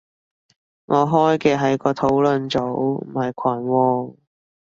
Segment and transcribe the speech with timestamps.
[0.85, 4.15] 我開嘅係個討論組，唔係群喎